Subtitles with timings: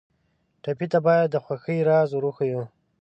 [0.63, 2.63] ټپي ته باید د خوښۍ راز ور وښیو.